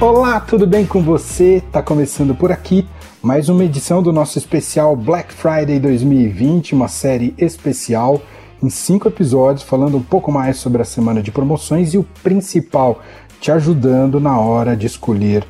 [0.00, 1.60] Olá, tudo bem com você?
[1.72, 2.86] Tá começando por aqui
[3.20, 8.22] mais uma edição do nosso especial Black Friday 2020, uma série especial
[8.62, 13.00] em cinco episódios falando um pouco mais sobre a semana de promoções e o principal,
[13.40, 15.44] te ajudando na hora de escolher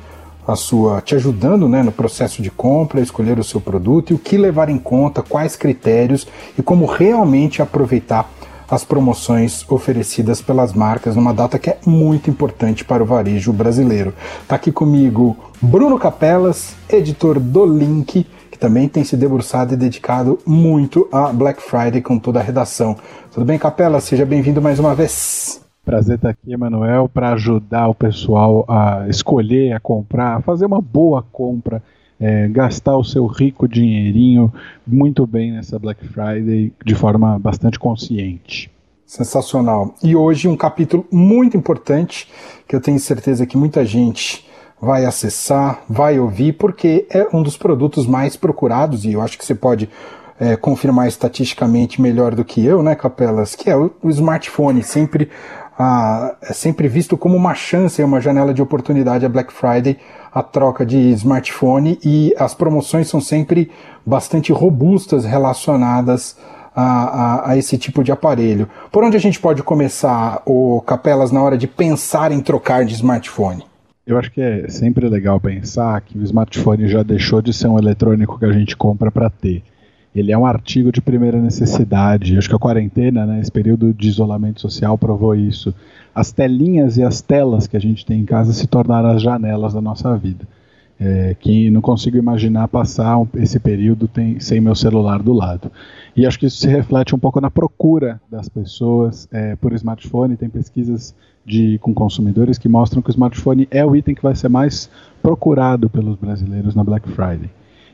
[0.47, 4.19] a sua, te ajudando né, no processo de compra, escolher o seu produto e o
[4.19, 8.27] que levar em conta, quais critérios e como realmente aproveitar
[8.69, 14.13] as promoções oferecidas pelas marcas numa data que é muito importante para o varejo brasileiro.
[14.41, 20.39] Está aqui comigo Bruno Capelas, editor do Link, que também tem se debruçado e dedicado
[20.45, 22.95] muito a Black Friday com toda a redação.
[23.33, 24.03] Tudo bem, Capelas?
[24.03, 25.61] Seja bem-vindo mais uma vez.
[25.83, 30.79] Prazer estar aqui, Emanuel, para ajudar o pessoal a escolher, a comprar, a fazer uma
[30.79, 31.81] boa compra
[32.19, 34.53] é, gastar o seu rico dinheirinho
[34.85, 38.69] muito bem nessa Black Friday de forma bastante consciente.
[39.05, 39.95] Sensacional.
[40.03, 42.27] E hoje um capítulo muito importante
[42.67, 44.45] que eu tenho certeza que muita gente
[44.81, 49.45] vai acessar, vai ouvir, porque é um dos produtos mais procurados e eu acho que
[49.45, 49.89] você pode
[50.39, 53.55] é, confirmar estatisticamente melhor do que eu, né, Capelas?
[53.55, 55.29] Que é o, o smartphone, sempre,
[56.41, 59.97] é sempre visto como uma chance, uma janela de oportunidade a Black Friday
[60.31, 63.71] a troca de smartphone e as promoções são sempre
[64.05, 66.37] bastante robustas relacionadas
[66.75, 68.69] a, a, a, esse tipo de aparelho.
[68.91, 72.93] Por onde a gente pode começar, o Capelas, na hora de pensar em trocar de
[72.93, 73.63] smartphone?
[74.05, 77.77] Eu acho que é sempre legal pensar que o smartphone já deixou de ser um
[77.77, 79.63] eletrônico que a gente compra para ter.
[80.13, 82.37] Ele é um artigo de primeira necessidade.
[82.37, 85.73] Acho que a quarentena, né, esse período de isolamento social, provou isso
[86.13, 89.73] as telinhas e as telas que a gente tem em casa se tornaram as janelas
[89.73, 90.47] da nossa vida.
[91.01, 95.71] É, que não consigo imaginar passar esse período tem, sem meu celular do lado.
[96.13, 100.35] E acho que isso se reflete um pouco na procura das pessoas é, por smartphone.
[100.35, 104.35] Tem pesquisas de, com consumidores que mostram que o smartphone é o item que vai
[104.35, 104.89] ser mais
[105.21, 107.49] procurado pelos brasileiros na Black Friday.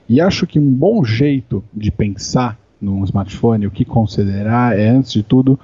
[0.07, 5.11] E acho que um bom jeito de pensar num smartphone, o que considerar é, antes
[5.11, 5.59] de tudo,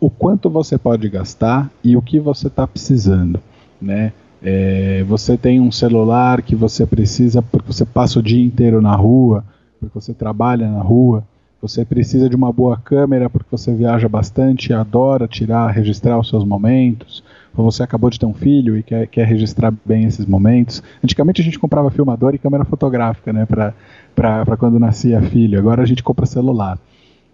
[0.00, 3.40] o quanto você pode gastar e o que você está precisando,
[3.80, 4.12] né?
[4.40, 8.94] É, você tem um celular que você precisa porque você passa o dia inteiro na
[8.94, 9.44] rua,
[9.80, 11.24] porque você trabalha na rua,
[11.60, 16.28] você precisa de uma boa câmera porque você viaja bastante e adora tirar, registrar os
[16.28, 17.24] seus momentos,
[17.56, 20.82] ou você acabou de ter um filho e quer, quer registrar bem esses momentos.
[21.02, 23.46] Antigamente a gente comprava filmador e câmera fotográfica, né,
[24.14, 26.78] para quando nascia filho, agora a gente compra celular.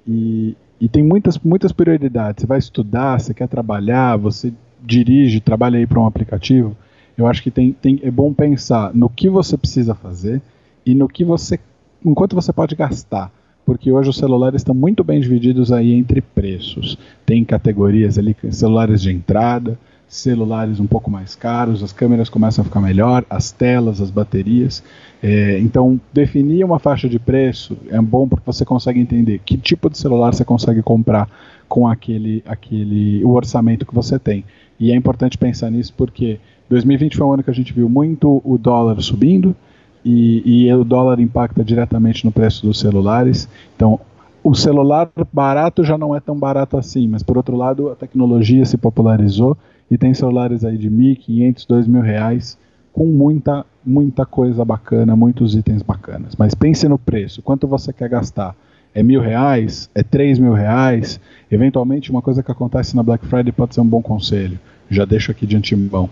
[0.09, 2.43] E, e tem muitas, muitas prioridades.
[2.43, 4.53] Você vai estudar, você quer trabalhar, você
[4.83, 6.75] dirige, trabalha aí para um aplicativo.
[7.17, 10.41] Eu acho que tem, tem, é bom pensar no que você precisa fazer
[10.85, 11.61] e no que você,
[12.05, 13.31] enquanto você pode gastar.
[13.64, 16.98] Porque hoje os celulares estão muito bem divididos aí entre preços.
[17.25, 22.64] Tem categorias ali, celulares de entrada, celulares um pouco mais caros, as câmeras começam a
[22.64, 24.82] ficar melhor, as telas, as baterias.
[25.22, 29.88] É, então, definir uma faixa de preço é bom porque você consegue entender que tipo
[29.88, 31.28] de celular você consegue comprar
[31.69, 34.44] com aquele, aquele o orçamento que você tem.
[34.78, 36.38] E é importante pensar nisso porque
[36.69, 39.56] 2020 foi um ano que a gente viu muito o dólar subindo
[40.04, 43.48] e, e o dólar impacta diretamente no preço dos celulares.
[43.75, 43.98] Então,
[44.42, 48.64] o celular barato já não é tão barato assim, mas por outro lado a tecnologia
[48.66, 49.56] se popularizou
[49.91, 52.59] e tem celulares aí de 1.500, 2.000 reais
[52.93, 56.37] com muita, muita coisa bacana, muitos itens bacanas.
[56.38, 58.54] Mas pense no preço, quanto você quer gastar?
[58.94, 59.91] É mil reais?
[59.93, 61.19] É três mil reais?
[61.50, 64.60] Eventualmente, uma coisa que acontece na Black Friday pode ser um bom conselho.
[64.88, 66.09] Já deixo aqui de antemão.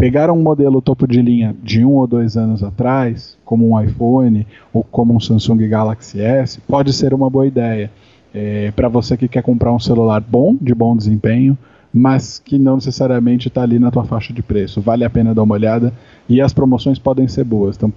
[0.00, 4.46] Pegar um modelo topo de linha de um ou dois anos atrás, como um iPhone
[4.72, 7.90] ou como um Samsung Galaxy S, pode ser uma boa ideia.
[8.32, 11.56] É, Para você que quer comprar um celular bom, de bom desempenho,
[11.92, 14.80] mas que não necessariamente está ali na tua faixa de preço.
[14.80, 15.92] Vale a pena dar uma olhada
[16.26, 17.76] e as promoções podem ser boas.
[17.76, 17.92] Então,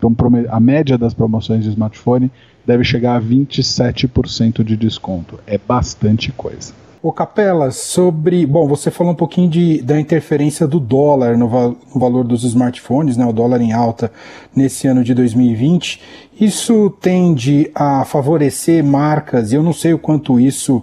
[0.50, 2.30] a média das promoções de smartphone
[2.68, 5.40] deve chegar a 27% de desconto.
[5.48, 6.74] É bastante coisa.
[7.04, 8.46] O Capela, sobre.
[8.46, 13.18] Bom, você falou um pouquinho de, da interferência do dólar no, no, valor dos smartphones,
[13.18, 14.10] né, o dólar em alta
[14.56, 16.02] nesse ano de 2020.
[16.40, 20.82] Isso tende a favorecer marcas, e eu não sei o quanto isso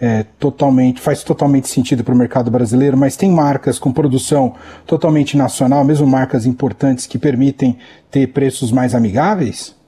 [0.00, 5.36] é, totalmente, faz totalmente sentido para o mercado brasileiro, mas tem marcas com produção totalmente
[5.36, 7.78] nacional, mesmo marcas importantes que permitem
[8.10, 9.78] ter preços mais amigáveis?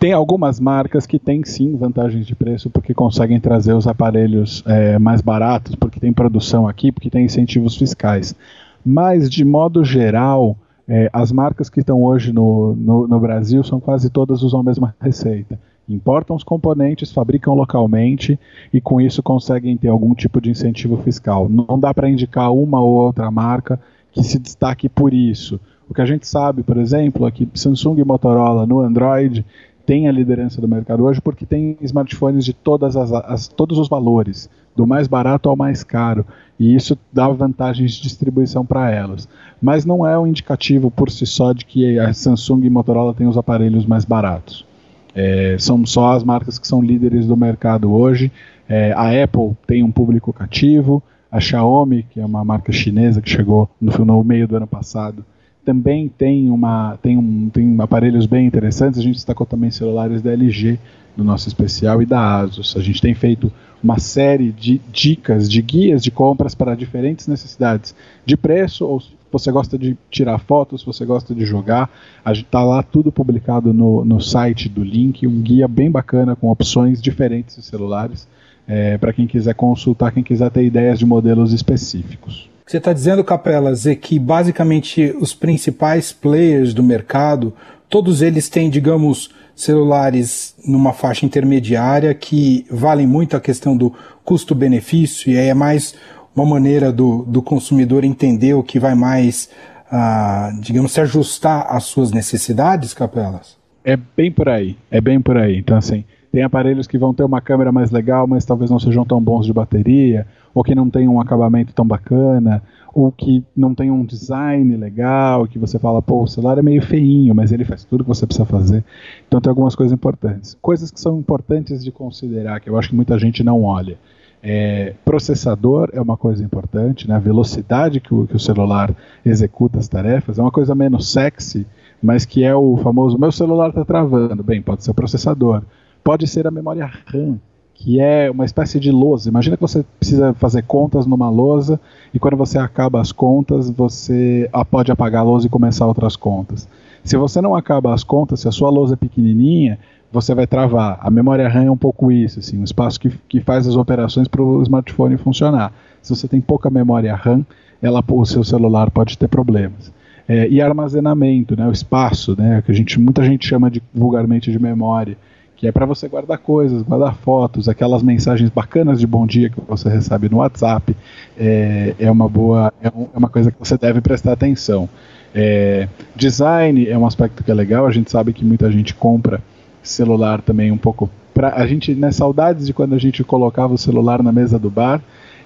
[0.00, 4.98] Tem algumas marcas que têm sim vantagens de preço porque conseguem trazer os aparelhos é,
[4.98, 8.34] mais baratos, porque tem produção aqui, porque tem incentivos fiscais.
[8.82, 10.56] Mas, de modo geral,
[10.88, 14.64] é, as marcas que estão hoje no, no, no Brasil são quase todas usam a
[14.64, 15.60] mesma receita
[15.92, 18.38] importam os componentes, fabricam localmente
[18.72, 21.48] e com isso conseguem ter algum tipo de incentivo fiscal.
[21.48, 23.80] Não dá para indicar uma ou outra marca
[24.12, 25.60] que se destaque por isso.
[25.88, 29.44] O que a gente sabe, por exemplo, é que Samsung e Motorola no Android
[29.90, 33.88] têm a liderança do mercado hoje porque tem smartphones de todas as, as, todos os
[33.88, 36.24] valores, do mais barato ao mais caro,
[36.56, 39.28] e isso dá vantagens de distribuição para elas.
[39.60, 43.26] Mas não é um indicativo por si só de que a Samsung e Motorola têm
[43.26, 44.64] os aparelhos mais baratos.
[45.12, 48.30] É, são só as marcas que são líderes do mercado hoje.
[48.68, 51.02] É, a Apple tem um público cativo,
[51.32, 55.24] a Xiaomi, que é uma marca chinesa que chegou no, no meio do ano passado,
[55.64, 58.98] também tem, uma, tem, um, tem aparelhos bem interessantes.
[58.98, 60.78] A gente destacou também celulares da LG
[61.16, 62.76] no nosso especial e da Asus.
[62.76, 63.52] A gente tem feito
[63.82, 69.10] uma série de dicas, de guias de compras para diferentes necessidades de preço, ou se
[69.32, 71.88] você gosta de tirar fotos, se você gosta de jogar,
[72.26, 77.00] está lá tudo publicado no, no site do Link, um guia bem bacana com opções
[77.00, 78.28] diferentes de celulares
[78.66, 82.48] é, para quem quiser consultar, quem quiser ter ideias de modelos específicos.
[82.70, 87.52] Você está dizendo, Capelas, é que basicamente os principais players do mercado,
[87.88, 93.92] todos eles têm, digamos, celulares numa faixa intermediária que valem muito a questão do
[94.24, 95.96] custo-benefício e aí é mais
[96.32, 99.50] uma maneira do, do consumidor entender o que vai mais,
[99.90, 103.58] ah, digamos, se ajustar às suas necessidades, Capelas?
[103.84, 105.58] É bem por aí, é bem por aí.
[105.58, 109.04] Então, assim, tem aparelhos que vão ter uma câmera mais legal, mas talvez não sejam
[109.04, 112.62] tão bons de bateria, ou que não tenham um acabamento tão bacana,
[112.94, 116.82] ou que não tem um design legal, que você fala, pô, o celular é meio
[116.82, 118.84] feinho, mas ele faz tudo que você precisa fazer.
[119.26, 120.56] Então tem algumas coisas importantes.
[120.60, 123.98] Coisas que são importantes de considerar, que eu acho que muita gente não olha.
[124.42, 127.14] É, processador é uma coisa importante, né?
[127.14, 128.94] a velocidade que o, que o celular
[129.24, 131.66] executa as tarefas é uma coisa menos sexy,
[132.02, 134.42] mas que é o famoso meu celular está travando.
[134.42, 135.62] Bem, pode ser o processador
[136.02, 137.38] pode ser a memória RAM,
[137.74, 139.28] que é uma espécie de lousa.
[139.28, 141.80] Imagina que você precisa fazer contas numa lousa
[142.12, 146.68] e quando você acaba as contas, você pode apagar a lousa e começar outras contas.
[147.02, 149.78] Se você não acaba as contas, se a sua lousa é pequenininha,
[150.12, 150.98] você vai travar.
[151.00, 154.28] A memória RAM é um pouco isso, assim, um espaço que, que faz as operações
[154.28, 155.72] para o smartphone funcionar.
[156.02, 157.46] Se você tem pouca memória RAM,
[157.80, 159.92] ela, o seu celular pode ter problemas.
[160.28, 164.52] É, e armazenamento, né, o espaço, né, que a gente, muita gente chama de, vulgarmente
[164.52, 165.16] de memória
[165.60, 169.60] que é para você guardar coisas, guardar fotos, aquelas mensagens bacanas de bom dia que
[169.68, 170.96] você recebe no WhatsApp,
[171.38, 174.88] é, é uma boa, é, um, é uma coisa que você deve prestar atenção.
[175.34, 175.86] É,
[176.16, 179.42] design é um aspecto que é legal, a gente sabe que muita gente compra
[179.82, 181.10] celular também um pouco
[181.54, 185.02] a gente né, saudades de quando a gente colocava o celular na mesa do bar.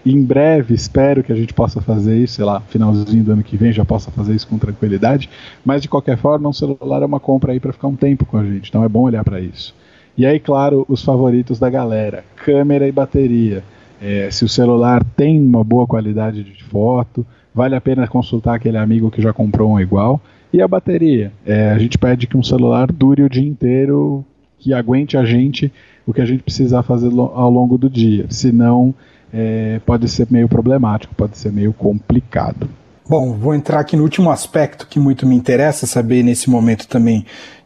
[0.06, 3.56] Em breve espero que a gente possa fazer isso, sei lá, finalzinho do ano que
[3.56, 5.28] vem já possa fazer isso com tranquilidade.
[5.64, 8.36] Mas de qualquer forma, um celular é uma compra aí para ficar um tempo com
[8.36, 9.74] a gente, então é bom olhar para isso.
[10.16, 13.62] E aí, claro, os favoritos da galera: câmera e bateria.
[14.00, 18.76] É, se o celular tem uma boa qualidade de foto, vale a pena consultar aquele
[18.76, 20.20] amigo que já comprou um igual.
[20.52, 21.32] E a bateria?
[21.44, 24.24] É, a gente pede que um celular dure o dia inteiro,
[24.58, 25.72] que aguente a gente
[26.06, 28.26] o que a gente precisar fazer ao longo do dia.
[28.28, 28.94] Senão,
[29.32, 32.68] é, pode ser meio problemático, pode ser meio complicado.
[33.08, 37.24] Bom, vou entrar aqui no último aspecto que muito me interessa saber nesse momento também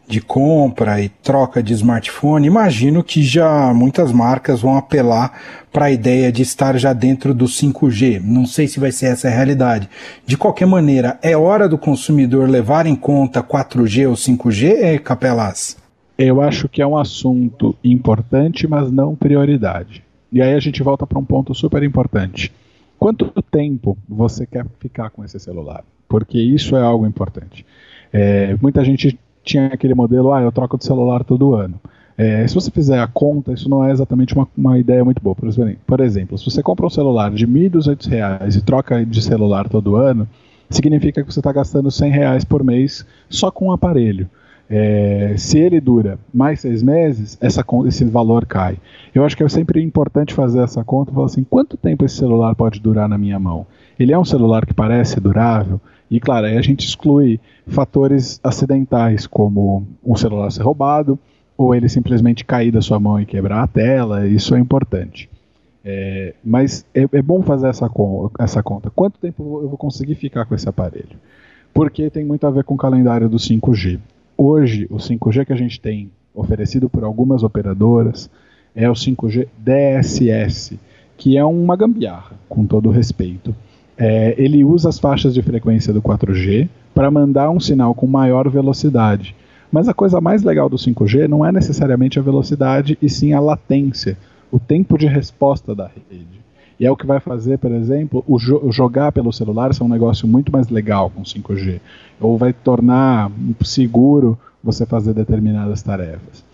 [0.09, 5.39] de compra e troca de smartphone, imagino que já muitas marcas vão apelar
[5.71, 8.19] para a ideia de estar já dentro do 5G.
[8.19, 9.87] Não sei se vai ser essa a realidade.
[10.25, 15.77] De qualquer maneira, é hora do consumidor levar em conta 4G ou 5G, Capelas?
[16.17, 20.03] Eu acho que é um assunto importante, mas não prioridade.
[20.31, 22.51] E aí a gente volta para um ponto super importante.
[22.97, 25.83] Quanto tempo você quer ficar com esse celular?
[26.07, 27.63] Porque isso é algo importante.
[28.11, 31.79] É, muita gente tinha aquele modelo, ah, eu troco de celular todo ano.
[32.17, 35.35] É, se você fizer a conta, isso não é exatamente uma, uma ideia muito boa.
[35.35, 39.95] Por exemplo, se você compra um celular de R$ 1.200 e troca de celular todo
[39.95, 40.27] ano,
[40.69, 44.29] significa que você está gastando 100 reais por mês só com o um aparelho.
[44.69, 48.77] É, se ele dura mais seis meses, essa, esse valor cai.
[49.15, 52.17] Eu acho que é sempre importante fazer essa conta e falar assim: quanto tempo esse
[52.17, 53.65] celular pode durar na minha mão?
[53.99, 55.81] Ele é um celular que parece durável?
[56.09, 61.19] E claro, aí a gente exclui fatores acidentais, como um celular ser roubado,
[61.57, 65.29] ou ele simplesmente cair da sua mão e quebrar a tela, isso é importante.
[65.85, 67.89] É, mas é, é, bom fazer essa,
[68.39, 68.89] essa conta.
[68.89, 71.17] Quanto tempo eu vou conseguir ficar com esse aparelho?
[71.73, 73.99] Porque tem muito a ver com o calendário do 5G.
[74.37, 78.29] Hoje, o 5G que a gente tem oferecido por algumas operadoras
[78.75, 80.79] é o 5G DSS,
[81.17, 83.53] que é uma gambiarra, com todo respeito
[83.99, 88.49] é, ele usa as faixas de frequência do 4G para mandar um sinal com maior
[88.49, 89.35] velocidade.
[89.69, 93.41] Mas a coisa mais legal do 5G não é necessariamente a velocidade, e sim a
[93.41, 94.17] latência,
[94.49, 96.39] o tempo de resposta da rede.
[96.79, 99.89] E é o que vai fazer, por exemplo, o, jo jogar pelo celular ser um
[99.89, 101.81] negócio muito mais legal com 5G.
[102.21, 103.29] Ou vai tornar
[103.65, 106.48] seguro você fazer determinadas tarefas.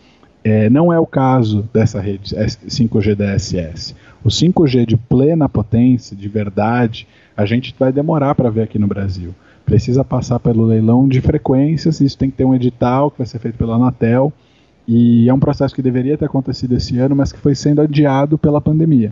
[0.48, 3.96] É, não é o caso dessa rede 5G DSS.
[4.24, 8.86] O 5G de plena potência, de verdade, a gente vai demorar para ver aqui no
[8.86, 9.34] Brasil.
[9.66, 13.40] Precisa passar pelo leilão de frequências, isso tem que ter um edital que vai ser
[13.40, 14.32] feito pela Anatel,
[14.88, 18.38] e é um processo que deveria ter acontecido esse ano, mas que foi sendo adiado
[18.38, 19.12] pela pandemia.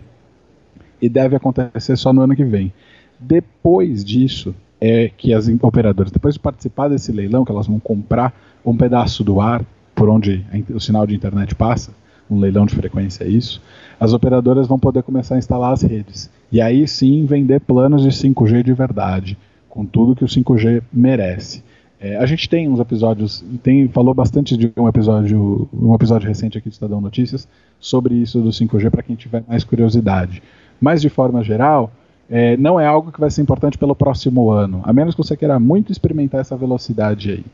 [1.02, 2.72] E deve acontecer só no ano que vem.
[3.18, 8.32] Depois disso, é que as operadoras, depois de participar desse leilão, que elas vão comprar
[8.64, 9.64] um pedaço do ar
[9.94, 11.92] por onde o sinal de internet passa,
[12.30, 13.62] um leilão de frequência é isso,
[13.98, 16.30] as operadoras vão poder começar a instalar as redes.
[16.50, 21.62] E aí sim vender planos de 5G de verdade, com tudo que o 5G merece.
[22.00, 26.58] É, a gente tem uns episódios, tem, falou bastante de um episódio, um episódio recente
[26.58, 27.48] aqui do Estadão Notícias
[27.80, 30.42] sobre isso do 5G para quem tiver mais curiosidade.
[30.80, 31.90] Mas de forma geral,
[32.28, 35.36] é, não é algo que vai ser importante pelo próximo ano, a menos que você
[35.36, 37.44] queira muito experimentar essa velocidade aí.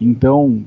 [0.00, 0.64] Então,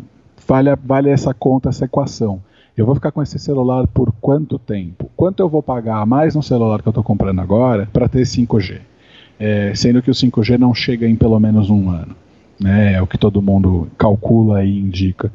[0.47, 2.41] vale, vale essa conta, essa equação.
[2.75, 5.09] Eu vou ficar com esse celular por quanto tempo?
[5.15, 8.81] Quanto eu vou pagar mais no celular que eu estou comprando agora para ter 5G?
[9.39, 12.15] É, sendo que o 5G não chega em pelo menos um ano.
[12.59, 12.93] Né?
[12.93, 15.31] É o que todo mundo calcula e indica.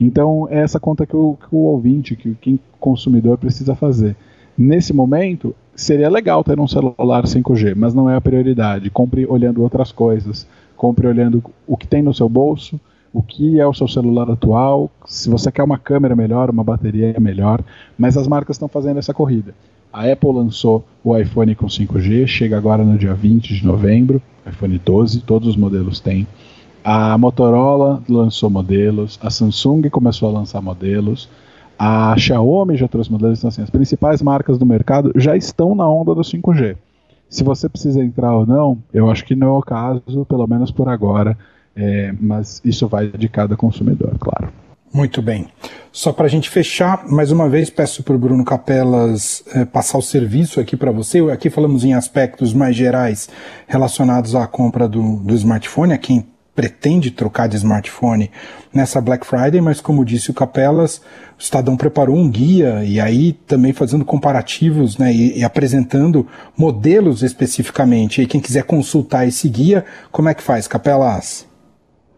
[0.00, 4.16] Então, é essa conta que o, que o ouvinte, que o consumidor precisa fazer.
[4.56, 8.90] Nesse momento, seria legal ter um celular 5G, mas não é a prioridade.
[8.90, 10.46] Compre olhando outras coisas.
[10.76, 12.80] Compre olhando o que tem no seu bolso,
[13.12, 17.18] o que é o seu celular atual, se você quer uma câmera melhor, uma bateria
[17.18, 17.60] melhor,
[17.98, 19.54] mas as marcas estão fazendo essa corrida.
[19.92, 24.78] A Apple lançou o iPhone com 5G, chega agora no dia 20 de novembro, iPhone
[24.78, 26.26] 12, todos os modelos têm.
[26.84, 31.28] A Motorola lançou modelos, a Samsung começou a lançar modelos,
[31.76, 35.88] a Xiaomi já trouxe modelos, então assim, as principais marcas do mercado já estão na
[35.88, 36.76] onda do 5G.
[37.28, 40.70] Se você precisa entrar ou não, eu acho que não é o caso, pelo menos
[40.70, 41.36] por agora.
[41.76, 44.52] É, mas isso vai de cada consumidor, claro.
[44.92, 45.46] Muito bem.
[45.92, 49.98] Só para a gente fechar, mais uma vez peço para o Bruno Capelas é, passar
[49.98, 51.20] o serviço aqui para você.
[51.30, 53.28] Aqui falamos em aspectos mais gerais
[53.68, 58.30] relacionados à compra do, do smartphone, a quem pretende trocar de smartphone
[58.74, 60.98] nessa Black Friday, mas como disse o Capelas,
[61.38, 67.22] o Estadão preparou um guia e aí também fazendo comparativos né, e, e apresentando modelos
[67.22, 68.20] especificamente.
[68.20, 71.48] E quem quiser consultar esse guia, como é que faz, Capelas?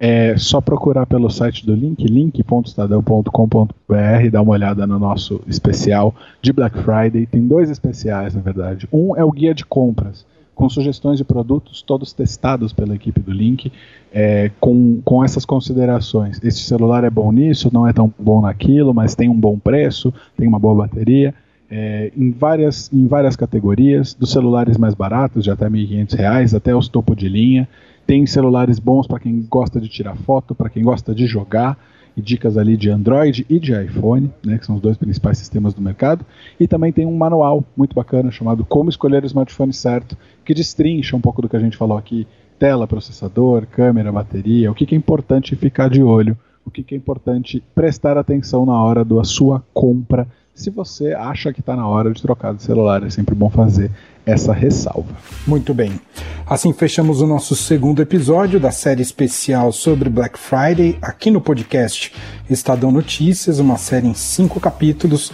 [0.05, 6.53] É só procurar pelo site do link, link.estadão.com.br, dar uma olhada no nosso especial de
[6.53, 7.25] Black Friday.
[7.25, 8.89] Tem dois especiais, na verdade.
[8.93, 13.31] Um é o guia de compras, com sugestões de produtos, todos testados pela equipe do
[13.31, 13.71] Link,
[14.13, 16.41] é, com, com essas considerações.
[16.43, 20.13] Este celular é bom nisso, não é tão bom naquilo, mas tem um bom preço,
[20.37, 21.33] tem uma boa bateria.
[21.71, 26.75] É, em, várias, em várias categorias, dos celulares mais baratos, de até R$ 1.500, até
[26.75, 27.69] os topo de linha.
[28.07, 31.79] Tem celulares bons para quem gosta de tirar foto, para quem gosta de jogar,
[32.17, 35.73] e dicas ali de Android e de iPhone, né, que são os dois principais sistemas
[35.73, 36.25] do mercado.
[36.61, 41.17] E também tem um manual muito bacana chamado Como Escolher o Smartphone Certo, que destrincha
[41.17, 42.27] um pouco do que a gente falou aqui:
[42.59, 46.95] tela, processador, câmera, bateria, o que, que é importante ficar de olho, o que, que
[46.95, 51.87] é importante prestar atenção na hora da sua compra se você acha que está na
[51.87, 53.03] hora de trocar de celular.
[53.03, 53.91] É sempre bom fazer
[54.25, 55.17] essa ressalva.
[55.47, 56.01] Muito bem.
[56.47, 62.13] Assim fechamos o nosso segundo episódio da série especial sobre Black Friday aqui no podcast
[62.51, 65.33] Estadão Notícias, uma série em cinco capítulos.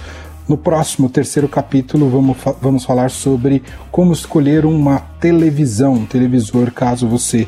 [0.49, 7.07] No próximo, terceiro capítulo, vamos, vamos falar sobre como escolher uma televisão, um televisor, caso
[7.07, 7.47] você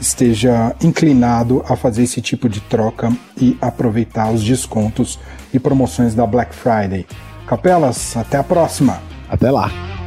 [0.00, 5.18] esteja inclinado a fazer esse tipo de troca e aproveitar os descontos
[5.52, 7.06] e promoções da Black Friday.
[7.46, 9.00] Capelas, até a próxima.
[9.28, 9.97] Até lá.